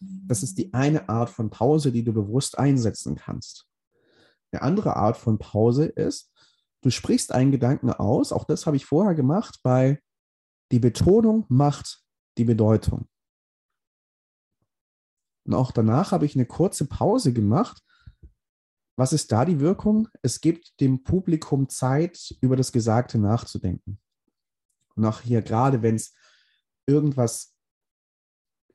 Das 0.00 0.42
ist 0.42 0.58
die 0.58 0.72
eine 0.74 1.08
Art 1.08 1.30
von 1.30 1.50
Pause, 1.50 1.92
die 1.92 2.04
du 2.04 2.12
bewusst 2.12 2.58
einsetzen 2.58 3.16
kannst. 3.16 3.66
Eine 4.50 4.62
andere 4.62 4.96
Art 4.96 5.16
von 5.16 5.38
Pause 5.38 5.86
ist, 5.86 6.32
du 6.82 6.90
sprichst 6.90 7.32
einen 7.32 7.52
Gedanken 7.52 7.90
aus, 7.90 8.32
auch 8.32 8.44
das 8.44 8.66
habe 8.66 8.76
ich 8.76 8.84
vorher 8.84 9.14
gemacht, 9.14 9.60
bei 9.62 10.00
die 10.72 10.80
Betonung 10.80 11.46
macht 11.48 12.02
die 12.38 12.44
Bedeutung. 12.44 13.08
Und 15.44 15.54
auch 15.54 15.72
danach 15.72 16.12
habe 16.12 16.26
ich 16.26 16.36
eine 16.36 16.46
kurze 16.46 16.86
Pause 16.86 17.32
gemacht. 17.32 17.82
Was 18.96 19.12
ist 19.12 19.32
da 19.32 19.44
die 19.44 19.60
Wirkung? 19.60 20.08
Es 20.22 20.40
gibt 20.40 20.80
dem 20.80 21.02
Publikum 21.02 21.68
Zeit, 21.68 22.34
über 22.40 22.56
das 22.56 22.72
Gesagte 22.72 23.18
nachzudenken. 23.18 23.98
Und 24.94 25.04
auch 25.04 25.20
hier, 25.20 25.42
gerade 25.42 25.82
wenn 25.82 25.96
es 25.96 26.12
irgendwas 26.86 27.56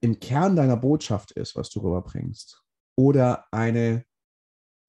im 0.01 0.19
Kern 0.19 0.55
deiner 0.55 0.77
Botschaft 0.77 1.31
ist, 1.31 1.55
was 1.55 1.69
du 1.69 1.79
rüberbringst, 1.79 2.63
oder 2.95 3.45
eine 3.51 4.05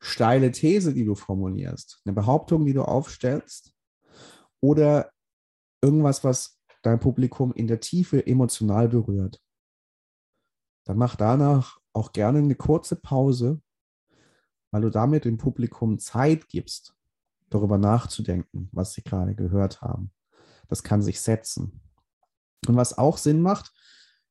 steile 0.00 0.50
These, 0.50 0.94
die 0.94 1.04
du 1.04 1.14
formulierst, 1.14 2.00
eine 2.04 2.14
Behauptung, 2.14 2.64
die 2.64 2.72
du 2.72 2.82
aufstellst, 2.82 3.74
oder 4.60 5.10
irgendwas, 5.82 6.24
was 6.24 6.58
dein 6.82 7.00
Publikum 7.00 7.52
in 7.52 7.66
der 7.66 7.80
Tiefe 7.80 8.26
emotional 8.26 8.88
berührt, 8.88 9.40
dann 10.88 10.96
mach 10.96 11.16
danach 11.16 11.78
auch 11.92 12.12
gerne 12.12 12.38
eine 12.38 12.54
kurze 12.54 12.96
Pause, 12.96 13.60
weil 14.70 14.80
du 14.80 14.90
damit 14.90 15.26
dem 15.26 15.36
Publikum 15.36 15.98
Zeit 15.98 16.48
gibst, 16.48 16.94
darüber 17.50 17.76
nachzudenken, 17.76 18.70
was 18.72 18.94
sie 18.94 19.02
gerade 19.02 19.34
gehört 19.34 19.82
haben. 19.82 20.12
Das 20.66 20.82
kann 20.82 21.02
sich 21.02 21.20
setzen. 21.20 21.82
Und 22.66 22.76
was 22.76 22.96
auch 22.96 23.18
Sinn 23.18 23.42
macht, 23.42 23.74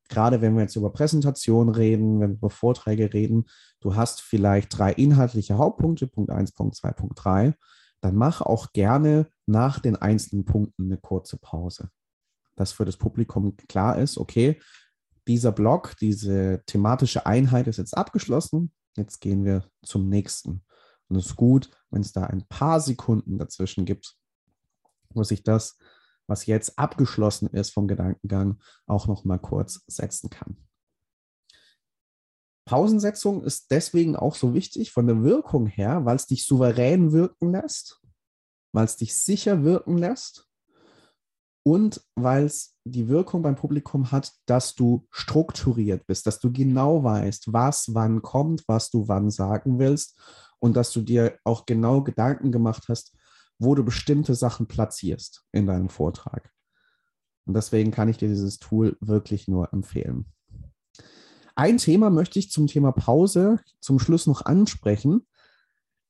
gerade 0.08 0.40
wenn 0.40 0.54
wir 0.54 0.62
jetzt 0.62 0.74
über 0.74 0.92
Präsentation 0.92 1.68
reden, 1.68 2.18
wenn 2.18 2.30
wir 2.30 2.38
über 2.38 2.50
Vorträge 2.50 3.14
reden, 3.14 3.44
du 3.78 3.94
hast 3.94 4.20
vielleicht 4.20 4.76
drei 4.76 4.92
inhaltliche 4.92 5.58
Hauptpunkte, 5.58 6.08
Punkt 6.08 6.30
1, 6.30 6.52
Punkt 6.52 6.74
2, 6.74 6.90
Punkt 6.90 7.24
3, 7.24 7.54
dann 8.00 8.16
mach 8.16 8.40
auch 8.40 8.72
gerne 8.72 9.28
nach 9.46 9.78
den 9.78 9.94
einzelnen 9.94 10.44
Punkten 10.44 10.86
eine 10.86 10.98
kurze 10.98 11.36
Pause. 11.36 11.90
Dass 12.56 12.72
für 12.72 12.84
das 12.84 12.96
Publikum 12.96 13.56
klar 13.68 13.96
ist, 13.96 14.18
okay, 14.18 14.60
dieser 15.28 15.52
Block, 15.52 15.96
diese 16.00 16.62
thematische 16.66 17.26
Einheit 17.26 17.68
ist 17.68 17.76
jetzt 17.76 17.96
abgeschlossen, 17.96 18.72
jetzt 18.96 19.20
gehen 19.20 19.44
wir 19.44 19.70
zum 19.84 20.08
nächsten. 20.08 20.64
Und 21.08 21.16
es 21.16 21.26
ist 21.26 21.36
gut, 21.36 21.70
wenn 21.90 22.00
es 22.00 22.12
da 22.12 22.24
ein 22.24 22.46
paar 22.48 22.80
Sekunden 22.80 23.38
dazwischen 23.38 23.84
gibt, 23.84 24.16
wo 25.10 25.22
sich 25.22 25.42
das 25.42 25.78
was 26.28 26.46
jetzt 26.46 26.78
abgeschlossen 26.78 27.48
ist 27.48 27.70
vom 27.70 27.88
Gedankengang, 27.88 28.60
auch 28.86 29.06
noch 29.06 29.24
mal 29.24 29.38
kurz 29.38 29.82
setzen 29.86 30.30
kann. 30.30 30.56
Pausensetzung 32.66 33.42
ist 33.42 33.70
deswegen 33.70 34.14
auch 34.14 34.34
so 34.34 34.52
wichtig 34.52 34.92
von 34.92 35.06
der 35.06 35.22
Wirkung 35.22 35.66
her, 35.66 36.04
weil 36.04 36.16
es 36.16 36.26
dich 36.26 36.44
souverän 36.44 37.12
wirken 37.12 37.50
lässt, 37.50 38.02
weil 38.72 38.84
es 38.84 38.96
dich 38.96 39.16
sicher 39.16 39.64
wirken 39.64 39.96
lässt 39.96 40.46
und 41.64 42.06
weil 42.14 42.44
es 42.44 42.77
die 42.88 43.08
Wirkung 43.08 43.42
beim 43.42 43.56
Publikum 43.56 44.10
hat, 44.10 44.32
dass 44.46 44.74
du 44.74 45.06
strukturiert 45.10 46.06
bist, 46.06 46.26
dass 46.26 46.38
du 46.40 46.52
genau 46.52 47.02
weißt, 47.04 47.52
was 47.52 47.94
wann 47.94 48.22
kommt, 48.22 48.64
was 48.66 48.90
du 48.90 49.08
wann 49.08 49.30
sagen 49.30 49.78
willst 49.78 50.18
und 50.58 50.76
dass 50.76 50.92
du 50.92 51.00
dir 51.00 51.38
auch 51.44 51.66
genau 51.66 52.02
Gedanken 52.02 52.52
gemacht 52.52 52.84
hast, 52.88 53.16
wo 53.58 53.74
du 53.74 53.84
bestimmte 53.84 54.34
Sachen 54.34 54.66
platzierst 54.66 55.44
in 55.52 55.66
deinem 55.66 55.88
Vortrag. 55.88 56.50
Und 57.46 57.54
deswegen 57.54 57.90
kann 57.90 58.08
ich 58.08 58.18
dir 58.18 58.28
dieses 58.28 58.58
Tool 58.58 58.96
wirklich 59.00 59.48
nur 59.48 59.72
empfehlen. 59.72 60.26
Ein 61.56 61.78
Thema 61.78 62.10
möchte 62.10 62.38
ich 62.38 62.50
zum 62.50 62.66
Thema 62.66 62.92
Pause 62.92 63.58
zum 63.80 63.98
Schluss 63.98 64.26
noch 64.26 64.44
ansprechen, 64.44 65.26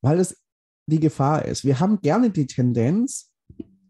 weil 0.03 0.19
es 0.19 0.43
die 0.87 1.01
Gefahr 1.01 1.45
ist. 1.45 1.65
Wir 1.65 1.81
haben 1.81 2.01
gerne 2.01 2.31
die 2.31 2.47
Tendenz 2.47 3.33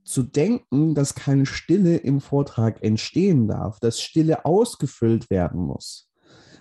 zu 0.09 0.23
denken, 0.23 0.95
dass 0.95 1.15
keine 1.15 1.45
Stille 1.45 1.97
im 1.99 2.21
Vortrag 2.21 2.83
entstehen 2.83 3.47
darf, 3.47 3.79
dass 3.79 4.01
Stille 4.01 4.45
ausgefüllt 4.45 5.29
werden 5.31 5.61
muss. 5.61 6.11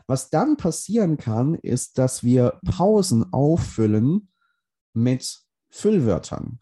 Was 0.05 0.29
dann 0.29 0.57
passieren 0.57 1.17
kann, 1.17 1.55
ist, 1.55 1.97
dass 1.97 2.23
wir 2.23 2.59
Pausen 2.65 3.31
auffüllen 3.33 4.29
mit 4.93 5.39
Füllwörtern 5.69 6.59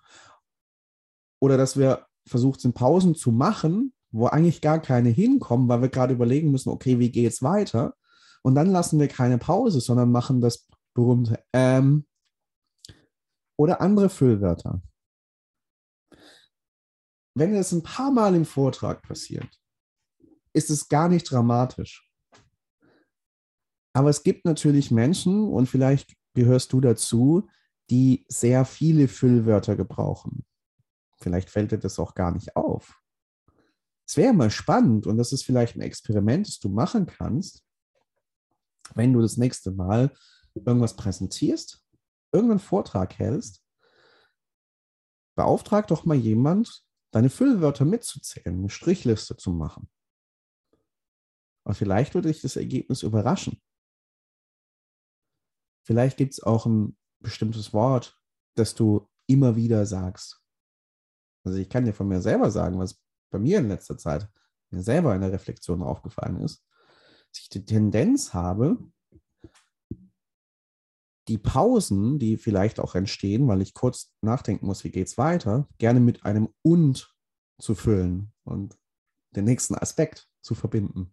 oder 1.39 1.57
dass 1.57 1.77
wir 1.77 2.05
versucht 2.27 2.61
sind, 2.61 2.75
Pausen 2.75 3.15
zu 3.15 3.31
machen, 3.31 3.93
wo 4.11 4.27
eigentlich 4.27 4.61
gar 4.61 4.79
keine 4.79 5.09
hinkommen, 5.09 5.67
weil 5.67 5.81
wir 5.81 5.89
gerade 5.89 6.13
überlegen 6.13 6.51
müssen, 6.51 6.69
okay, 6.69 6.99
wie 6.99 7.11
geht 7.11 7.31
es 7.31 7.41
weiter? 7.41 7.95
Und 8.43 8.55
dann 8.55 8.71
lassen 8.71 8.99
wir 8.99 9.07
keine 9.07 9.37
Pause, 9.37 9.79
sondern 9.81 10.11
machen 10.11 10.39
das 10.39 10.67
berühmte 10.93 11.43
ähm 11.51 12.05
oder 13.57 13.81
andere 13.81 14.09
Füllwörter. 14.09 14.81
Wenn 17.35 17.53
das 17.53 17.73
ein 17.73 17.83
paar 17.83 18.11
Mal 18.11 18.33
im 18.33 18.45
Vortrag 18.45 19.01
passiert, 19.01 19.49
ist 20.53 20.69
es 20.69 20.87
gar 20.87 21.09
nicht 21.09 21.29
dramatisch. 21.29 22.09
Aber 23.93 24.09
es 24.09 24.23
gibt 24.23 24.45
natürlich 24.45 24.89
Menschen, 24.89 25.49
und 25.49 25.67
vielleicht 25.67 26.15
gehörst 26.33 26.71
du 26.71 26.79
dazu, 26.79 27.49
die 27.89 28.25
sehr 28.29 28.63
viele 28.63 29.09
Füllwörter 29.09 29.75
gebrauchen. 29.75 30.45
Vielleicht 31.17 31.49
fällt 31.49 31.71
dir 31.71 31.77
das 31.77 31.99
auch 31.99 32.13
gar 32.13 32.31
nicht 32.31 32.55
auf. 32.55 33.01
Es 34.07 34.15
wäre 34.17 34.33
mal 34.33 34.51
spannend 34.51 35.05
und 35.07 35.17
das 35.17 35.33
ist 35.33 35.43
vielleicht 35.43 35.75
ein 35.75 35.81
Experiment, 35.81 36.47
das 36.47 36.59
du 36.59 36.69
machen 36.69 37.05
kannst. 37.05 37.63
wenn 38.93 39.13
du 39.13 39.21
das 39.21 39.37
nächste 39.37 39.71
Mal 39.71 40.13
irgendwas 40.53 40.95
präsentierst, 40.95 41.83
irgendeinen 42.31 42.59
Vortrag 42.59 43.17
hältst, 43.17 43.65
beauftrag 45.35 45.87
doch 45.87 46.05
mal 46.05 46.15
jemand, 46.15 46.84
deine 47.15 47.29
Füllwörter 47.29 47.85
mitzuzählen, 47.85 48.59
eine 48.59 48.69
Strichliste 48.69 49.37
zu 49.37 49.51
machen. 49.51 49.89
Und 51.65 51.75
vielleicht 51.75 52.13
würde 52.13 52.27
dich 52.27 52.41
das 52.41 52.57
Ergebnis 52.57 53.03
überraschen. 53.03 53.61
Vielleicht 55.87 56.17
gibt 56.17 56.33
es 56.33 56.43
auch 56.43 56.65
ein 56.65 56.97
bestimmtes 57.21 57.71
Wort, 57.71 58.21
das 58.55 58.75
du 58.75 59.09
immer 59.27 59.55
wieder 59.55 59.85
sagst. 59.85 60.43
Also 61.45 61.57
ich 61.57 61.69
kann 61.69 61.85
dir 61.85 61.93
von 61.93 62.09
mir 62.09 62.21
selber 62.21 62.51
sagen, 62.51 62.79
was 62.79 63.01
bei 63.31 63.39
mir 63.39 63.59
in 63.59 63.69
letzter 63.69 63.97
Zeit 63.97 64.29
mir 64.69 64.83
selber 64.83 65.15
in 65.15 65.21
der 65.21 65.31
Reflexion 65.31 65.83
aufgefallen 65.83 66.41
ist, 66.41 66.65
dass 67.31 67.43
ich 67.43 67.49
die 67.49 67.63
Tendenz 67.63 68.33
habe, 68.33 68.77
die 71.27 71.37
Pausen, 71.37 72.19
die 72.19 72.37
vielleicht 72.37 72.79
auch 72.79 72.95
entstehen, 72.95 73.47
weil 73.47 73.61
ich 73.61 73.73
kurz 73.73 74.13
nachdenken 74.21 74.65
muss, 74.67 74.83
wie 74.83 74.91
geht 74.91 75.07
es 75.07 75.17
weiter, 75.17 75.67
gerne 75.77 75.99
mit 75.99 76.23
einem 76.25 76.49
und 76.61 77.13
zu 77.59 77.73
füllen 77.73 78.31
und 78.43 78.77
den 79.35 79.45
nächsten 79.45 79.75
Aspekt 79.75 80.27
zu 80.41 80.55
verbinden. 80.55 81.11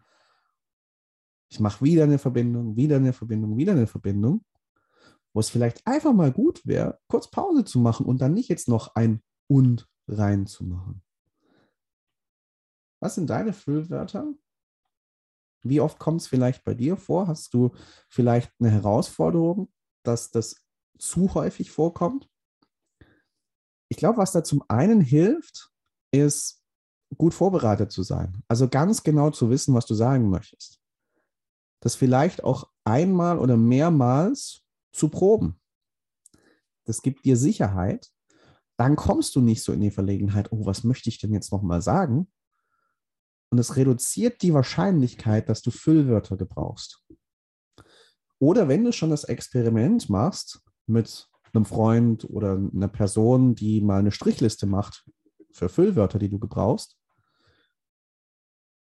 Ich 1.49 1.61
mache 1.61 1.85
wieder 1.85 2.05
eine 2.05 2.19
Verbindung, 2.19 2.77
wieder 2.77 2.97
eine 2.97 3.13
Verbindung, 3.13 3.57
wieder 3.57 3.73
eine 3.73 3.87
Verbindung, 3.87 4.45
wo 5.33 5.41
es 5.41 5.51
vielleicht 5.51 5.87
einfach 5.87 6.13
mal 6.13 6.33
gut 6.33 6.67
wäre, 6.67 6.99
kurz 7.09 7.31
Pause 7.31 7.65
zu 7.65 7.79
machen 7.79 8.07
und 8.07 8.21
dann 8.21 8.35
nicht 8.35 8.49
jetzt 8.49 8.69
noch 8.69 8.95
ein 8.95 9.23
und 9.49 9.89
reinzumachen. 10.09 11.03
Was 13.01 13.17
sind 13.17 13.29
deine 13.31 13.53
Füllwörter? 13.53 14.33
Wie 15.63 15.81
oft 15.81 15.99
kommt 15.99 16.21
es 16.21 16.27
vielleicht 16.27 16.65
bei 16.65 16.75
dir 16.75 16.97
vor? 16.97 17.29
Hast 17.29 17.55
du 17.55 17.73
vielleicht 18.09 18.53
eine 18.59 18.71
Herausforderung, 18.71 19.73
dass 20.03 20.31
das 20.31 20.57
zu 20.99 21.35
häufig 21.35 21.71
vorkommt? 21.71 22.29
Ich 23.89 23.97
glaube, 23.97 24.19
was 24.19 24.33
da 24.33 24.43
zum 24.43 24.65
einen 24.69 25.01
hilft, 25.01 25.71
ist 26.13 26.63
gut 27.19 27.35
vorbereitet 27.35 27.93
zu 27.93 28.03
sein. 28.03 28.43
Also 28.49 28.69
ganz 28.69 29.03
genau 29.03 29.31
zu 29.31 29.51
wissen, 29.51 29.75
was 29.75 29.87
du 29.87 29.95
sagen 29.95 30.31
möchtest. 30.31 30.81
Das 31.81 31.95
vielleicht 31.95 32.45
auch 32.45 32.71
einmal 32.85 33.39
oder 33.39 33.57
mehrmals 33.57 34.63
zu 34.93 35.09
proben. 35.09 35.61
Das 36.85 37.03
gibt 37.03 37.25
dir 37.25 37.37
Sicherheit. 37.37 38.11
Dann 38.77 38.97
kommst 38.97 39.37
du 39.37 39.41
nicht 39.41 39.63
so 39.63 39.73
in 39.73 39.81
die 39.81 39.91
Verlegenheit, 39.91 40.51
oh, 40.53 40.65
was 40.65 40.85
möchte 40.85 41.09
ich 41.09 41.19
denn 41.19 41.33
jetzt 41.33 41.53
nochmal 41.53 41.83
sagen? 41.83 42.33
Und 43.51 43.59
es 43.59 43.77
reduziert 43.77 44.43
die 44.43 44.55
Wahrscheinlichkeit, 44.55 45.49
dass 45.49 45.61
du 45.61 45.71
Füllwörter 45.71 46.37
gebrauchst. 46.37 47.05
Oder 48.43 48.67
wenn 48.67 48.83
du 48.83 48.91
schon 48.91 49.11
das 49.11 49.23
Experiment 49.23 50.11
machst 50.11 50.65
mit 50.89 51.31
einem 51.53 51.65
Freund 51.65 52.25
oder 52.25 52.55
einer 52.55 52.89
Person, 52.89 53.55
die 53.55 53.81
mal 53.81 54.01
eine 54.01 54.11
Strichliste 54.11 54.67
macht 54.67 55.09
für 55.53 55.69
Füllwörter, 55.69 56.19
die 56.19 56.29
du 56.29 56.41
gebrauchst, 56.41 56.99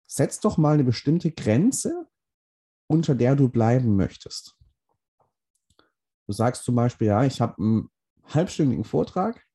setz 0.07 0.39
doch 0.39 0.57
mal 0.57 0.75
eine 0.75 0.85
bestimmte 0.85 1.29
Grenze, 1.29 2.07
unter 2.87 3.15
der 3.15 3.35
du 3.35 3.49
bleiben 3.49 3.97
möchtest. 3.97 4.55
Du 6.25 6.31
sagst 6.31 6.63
zum 6.63 6.75
Beispiel, 6.75 7.07
ja, 7.07 7.25
ich 7.25 7.41
habe 7.41 7.61
einen 7.61 7.89
halbstündigen 8.23 8.85
Vortrag 8.85 9.45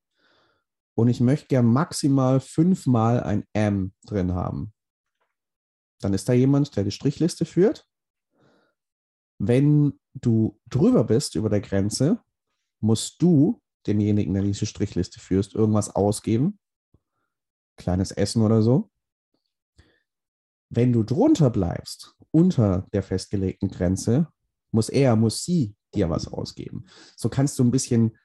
und 0.93 1.07
ich 1.07 1.19
möchte 1.19 1.47
gern 1.47 1.65
maximal 1.65 2.39
fünfmal 2.39 3.23
ein 3.23 3.43
M 3.53 3.93
drin 4.05 4.35
haben. 4.35 4.71
Dann 5.99 6.13
ist 6.13 6.29
da 6.29 6.33
jemand, 6.33 6.75
der 6.75 6.83
die 6.83 6.91
Strichliste 6.91 7.43
führt 7.43 7.88
wenn 9.39 9.99
du 10.13 10.59
drüber 10.69 11.05
bist 11.05 11.35
über 11.35 11.49
der 11.49 11.61
Grenze, 11.61 12.19
musst 12.81 13.21
du 13.21 13.61
demjenigen, 13.87 14.33
der 14.33 14.43
diese 14.43 14.65
Strichliste 14.65 15.19
führst, 15.19 15.55
irgendwas 15.55 15.95
ausgeben. 15.95 16.59
Kleines 17.77 18.11
Essen 18.11 18.41
oder 18.41 18.61
so. 18.61 18.91
Wenn 20.69 20.93
du 20.93 21.03
drunter 21.03 21.49
bleibst, 21.49 22.15
unter 22.31 22.87
der 22.93 23.01
festgelegten 23.01 23.69
Grenze, 23.69 24.27
muss 24.71 24.89
er, 24.89 25.15
muss 25.15 25.43
sie 25.43 25.75
dir 25.95 26.09
was 26.09 26.27
ausgeben. 26.27 26.85
So 27.15 27.29
kannst 27.29 27.57
du 27.57 27.63
ein 27.63 27.71
bisschen 27.71 28.17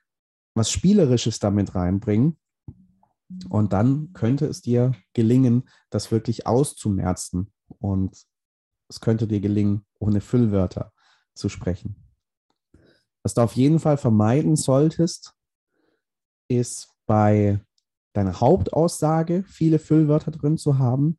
was 0.55 0.71
Spielerisches 0.71 1.39
damit 1.39 1.75
reinbringen. 1.75 2.39
Und 3.49 3.73
dann 3.73 4.13
könnte 4.13 4.47
es 4.47 4.61
dir 4.61 4.93
gelingen, 5.15 5.69
das 5.91 6.11
wirklich 6.11 6.47
auszumerzen. 6.47 7.53
Und 7.79 8.27
es 8.89 9.01
könnte 9.01 9.27
dir 9.27 9.41
gelingen, 9.41 9.87
ohne 9.99 10.21
Füllwörter 10.21 10.93
zu 11.35 11.49
sprechen. 11.49 11.97
Was 13.23 13.35
du 13.35 13.41
auf 13.41 13.55
jeden 13.55 13.81
Fall 13.81 13.97
vermeiden 13.97 14.57
solltest, 14.57 15.35
ist 16.49 16.95
bei 17.07 17.61
deiner 18.13 18.41
Hauptaussage 18.41 19.45
viele 19.45 19.79
Füllwörter 19.79 20.31
drin 20.31 20.57
zu 20.57 20.79
haben, 20.79 21.19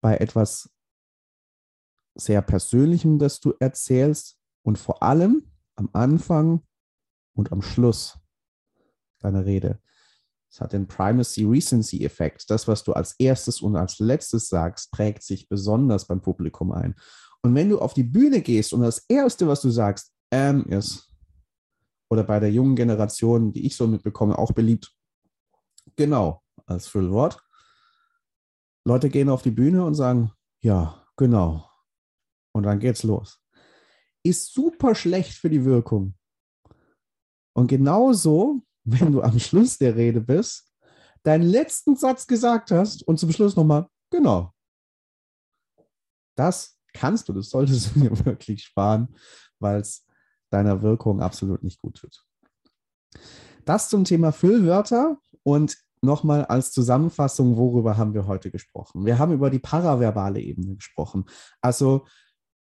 bei 0.00 0.16
etwas 0.18 0.70
sehr 2.14 2.42
Persönlichem, 2.42 3.18
das 3.18 3.40
du 3.40 3.54
erzählst 3.58 4.38
und 4.62 4.78
vor 4.78 5.02
allem 5.02 5.50
am 5.76 5.88
Anfang 5.92 6.62
und 7.34 7.52
am 7.52 7.62
Schluss 7.62 8.18
deiner 9.20 9.44
Rede. 9.44 9.80
Es 10.50 10.60
hat 10.60 10.72
den 10.72 10.86
Primacy-Recency-Effekt. 10.86 12.48
Das, 12.48 12.68
was 12.68 12.84
du 12.84 12.92
als 12.92 13.16
erstes 13.18 13.60
und 13.60 13.74
als 13.74 13.98
letztes 13.98 14.48
sagst, 14.48 14.92
prägt 14.92 15.24
sich 15.24 15.48
besonders 15.48 16.06
beim 16.06 16.20
Publikum 16.20 16.70
ein. 16.70 16.94
Und 17.44 17.54
wenn 17.54 17.68
du 17.68 17.78
auf 17.78 17.92
die 17.92 18.04
Bühne 18.04 18.40
gehst 18.40 18.72
und 18.72 18.80
das 18.80 19.04
Erste, 19.06 19.46
was 19.46 19.60
du 19.60 19.68
sagst, 19.68 20.14
ähm 20.30 20.64
ist, 20.64 21.14
oder 22.08 22.24
bei 22.24 22.40
der 22.40 22.50
jungen 22.50 22.74
Generation, 22.74 23.52
die 23.52 23.66
ich 23.66 23.76
so 23.76 23.86
mitbekomme, 23.86 24.38
auch 24.38 24.52
beliebt, 24.52 24.96
genau, 25.94 26.42
als 26.64 26.86
Füllwort. 26.86 27.44
Leute 28.86 29.10
gehen 29.10 29.28
auf 29.28 29.42
die 29.42 29.50
Bühne 29.50 29.84
und 29.84 29.94
sagen, 29.94 30.32
ja, 30.62 31.06
genau. 31.18 31.70
Und 32.54 32.62
dann 32.62 32.80
geht's 32.80 33.02
los. 33.02 33.38
Ist 34.22 34.54
super 34.54 34.94
schlecht 34.94 35.34
für 35.34 35.50
die 35.50 35.66
Wirkung. 35.66 36.14
Und 37.52 37.66
genauso, 37.66 38.62
wenn 38.84 39.12
du 39.12 39.20
am 39.20 39.38
Schluss 39.38 39.76
der 39.76 39.96
Rede 39.96 40.22
bist, 40.22 40.72
deinen 41.24 41.44
letzten 41.44 41.94
Satz 41.94 42.26
gesagt 42.26 42.70
hast 42.70 43.02
und 43.06 43.18
zum 43.18 43.30
Schluss 43.32 43.54
nochmal, 43.54 43.86
genau. 44.10 44.54
Das 46.36 46.73
kannst 46.94 47.28
du, 47.28 47.32
das 47.32 47.50
solltest 47.50 47.94
du 47.94 48.00
dir 48.08 48.24
wirklich 48.24 48.62
sparen, 48.62 49.14
weil 49.58 49.80
es 49.80 50.06
deiner 50.50 50.82
Wirkung 50.82 51.20
absolut 51.20 51.62
nicht 51.62 51.80
gut 51.80 51.96
tut. 51.96 52.24
Das 53.64 53.88
zum 53.88 54.04
Thema 54.04 54.32
Füllwörter 54.32 55.18
und 55.42 55.76
nochmal 56.00 56.44
als 56.44 56.72
Zusammenfassung, 56.72 57.56
worüber 57.56 57.96
haben 57.96 58.14
wir 58.14 58.26
heute 58.26 58.50
gesprochen? 58.50 59.04
Wir 59.04 59.18
haben 59.18 59.32
über 59.32 59.50
die 59.50 59.58
paraverbale 59.58 60.40
Ebene 60.40 60.76
gesprochen. 60.76 61.24
Also 61.60 62.06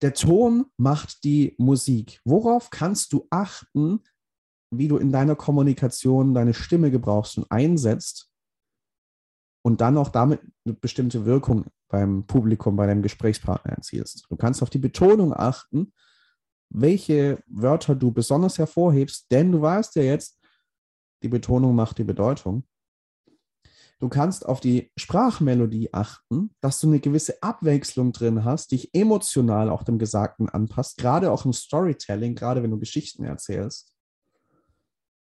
der 0.03 0.15
Ton 0.15 0.67
macht 0.77 1.25
die 1.25 1.55
Musik. 1.59 2.21
Worauf 2.25 2.71
kannst 2.71 3.13
du 3.13 3.27
achten, 3.31 4.01
wie 4.71 4.89
du 4.89 4.99
in 4.99 5.11
deiner 5.11 5.37
Kommunikation 5.37 6.35
deine 6.35 6.55
Stimme 6.55 6.91
gebrauchst 6.91 7.39
und 7.39 7.51
einsetzt 7.51 8.30
und 9.63 9.81
dann 9.81 9.99
auch 9.99 10.09
damit 10.09 10.41
eine 10.65 10.75
bestimmte 10.75 11.25
Wirkung 11.25 11.67
beim 11.89 12.27
Publikum, 12.27 12.77
bei 12.77 12.87
deinem 12.87 13.03
Gesprächspartner 13.03 13.73
erzielst. 13.73 14.27
Du 14.31 14.37
kannst 14.37 14.63
auf 14.63 14.71
die 14.71 14.79
Betonung 14.79 15.35
achten, 15.35 15.93
welche 16.71 17.43
Wörter 17.47 17.95
du 17.95 18.13
besonders 18.13 18.59
hervorhebst, 18.59 19.31
denn 19.31 19.53
du 19.53 19.61
weißt 19.61 19.97
ja 19.97 20.03
jetzt, 20.03 20.41
die 21.23 21.29
Betonung 21.29 21.75
macht 21.75 21.99
die 21.99 22.05
Bedeutung. 22.05 22.65
Du 23.99 24.09
kannst 24.09 24.47
auf 24.47 24.61
die 24.61 24.91
Sprachmelodie 24.97 25.93
achten, 25.93 26.55
dass 26.63 26.81
du 26.81 26.87
eine 26.87 27.01
gewisse 27.01 27.43
Abwechslung 27.43 28.13
drin 28.13 28.45
hast, 28.45 28.73
dich 28.73 28.95
emotional 28.95 29.69
auch 29.69 29.83
dem 29.83 29.99
Gesagten 29.99 30.49
anpasst, 30.49 30.97
gerade 30.97 31.31
auch 31.31 31.45
im 31.45 31.53
Storytelling, 31.53 32.35
gerade 32.35 32.63
wenn 32.63 32.71
du 32.71 32.79
Geschichten 32.79 33.25
erzählst. 33.25 33.95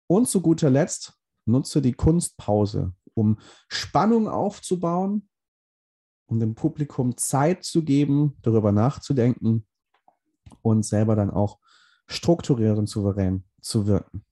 Und 0.09 0.29
zu 0.29 0.41
guter 0.41 0.69
Letzt 0.69 1.13
nutze 1.45 1.81
die 1.81 1.93
Kunstpause, 1.93 2.93
um 3.17 3.39
Spannung 3.69 4.29
aufzubauen, 4.29 5.29
um 6.27 6.39
dem 6.39 6.55
Publikum 6.55 7.17
Zeit 7.17 7.65
zu 7.65 7.83
geben, 7.83 8.37
darüber 8.43 8.73
nachzudenken 8.73 9.67
und 10.63 10.85
selber 10.85 11.17
dann 11.17 11.31
auch 11.31 11.59
strukturierend 12.07 12.89
souverän 12.89 13.45
zu 13.61 13.87
wirken. 13.87 14.25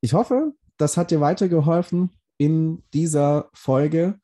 Ich 0.00 0.12
hoffe, 0.12 0.52
das 0.76 0.96
hat 0.96 1.10
dir 1.10 1.20
weitergeholfen 1.20 2.10
in 2.38 2.82
dieser 2.94 3.50
Folge. 3.52 4.18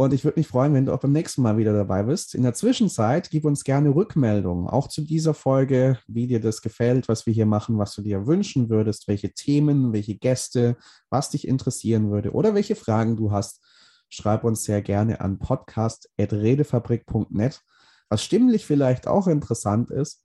Und 0.00 0.12
ich 0.12 0.24
würde 0.24 0.38
mich 0.38 0.46
freuen, 0.46 0.74
wenn 0.74 0.86
du 0.86 0.92
auch 0.92 1.00
beim 1.00 1.12
nächsten 1.12 1.42
Mal 1.42 1.56
wieder 1.56 1.72
dabei 1.72 2.04
bist. 2.04 2.36
In 2.36 2.44
der 2.44 2.54
Zwischenzeit 2.54 3.30
gib 3.30 3.44
uns 3.44 3.64
gerne 3.64 3.94
Rückmeldungen, 3.94 4.68
auch 4.68 4.86
zu 4.86 5.02
dieser 5.02 5.34
Folge, 5.34 5.98
wie 6.06 6.28
dir 6.28 6.40
das 6.40 6.62
gefällt, 6.62 7.08
was 7.08 7.26
wir 7.26 7.34
hier 7.34 7.46
machen, 7.46 7.78
was 7.78 7.94
du 7.94 8.02
dir 8.02 8.26
wünschen 8.26 8.70
würdest, 8.70 9.08
welche 9.08 9.32
Themen, 9.32 9.92
welche 9.92 10.14
Gäste, 10.14 10.76
was 11.10 11.30
dich 11.30 11.48
interessieren 11.48 12.12
würde 12.12 12.32
oder 12.32 12.54
welche 12.54 12.76
Fragen 12.76 13.16
du 13.16 13.32
hast 13.32 13.60
schreib 14.08 14.44
uns 14.44 14.64
sehr 14.64 14.80
gerne 14.82 15.20
an 15.20 15.38
podcast.redefabrik.net. 15.38 17.62
Was 18.08 18.24
stimmlich 18.24 18.64
vielleicht 18.64 19.06
auch 19.06 19.26
interessant 19.26 19.90
ist, 19.90 20.24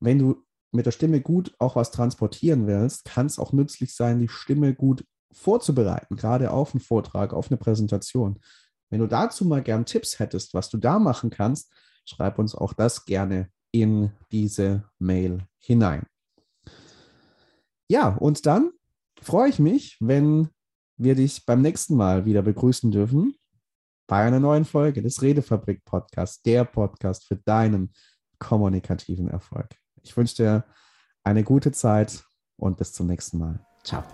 wenn 0.00 0.18
du 0.18 0.44
mit 0.72 0.86
der 0.86 0.90
Stimme 0.90 1.20
gut 1.20 1.54
auch 1.58 1.76
was 1.76 1.92
transportieren 1.92 2.66
willst, 2.66 3.04
kann 3.04 3.26
es 3.26 3.38
auch 3.38 3.52
nützlich 3.52 3.94
sein, 3.94 4.18
die 4.18 4.28
Stimme 4.28 4.74
gut 4.74 5.04
vorzubereiten, 5.32 6.16
gerade 6.16 6.50
auf 6.50 6.74
einen 6.74 6.80
Vortrag, 6.80 7.32
auf 7.32 7.48
eine 7.50 7.56
Präsentation. 7.56 8.40
Wenn 8.90 9.00
du 9.00 9.06
dazu 9.06 9.44
mal 9.44 9.62
gern 9.62 9.84
Tipps 9.84 10.18
hättest, 10.18 10.54
was 10.54 10.68
du 10.70 10.78
da 10.78 10.98
machen 10.98 11.30
kannst, 11.30 11.72
schreib 12.04 12.38
uns 12.38 12.54
auch 12.54 12.72
das 12.72 13.04
gerne 13.04 13.50
in 13.72 14.12
diese 14.30 14.84
Mail 14.98 15.46
hinein. 15.58 16.06
Ja, 17.88 18.08
und 18.08 18.46
dann 18.46 18.70
freue 19.20 19.48
ich 19.48 19.58
mich, 19.58 19.96
wenn 20.00 20.48
wir 20.96 21.14
dich 21.14 21.44
beim 21.44 21.62
nächsten 21.62 21.96
Mal 21.96 22.24
wieder 22.24 22.42
begrüßen 22.42 22.90
dürfen 22.90 23.34
bei 24.06 24.22
einer 24.22 24.40
neuen 24.40 24.64
Folge 24.64 25.02
des 25.02 25.20
Redefabrik 25.20 25.84
Podcasts, 25.84 26.42
der 26.42 26.64
Podcast 26.64 27.24
für 27.26 27.36
deinen 27.36 27.92
kommunikativen 28.38 29.28
Erfolg. 29.28 29.68
Ich 30.02 30.16
wünsche 30.16 30.36
dir 30.36 30.64
eine 31.24 31.42
gute 31.42 31.72
Zeit 31.72 32.24
und 32.56 32.76
bis 32.76 32.92
zum 32.92 33.08
nächsten 33.08 33.38
Mal. 33.38 33.66
Ciao. 33.82 34.04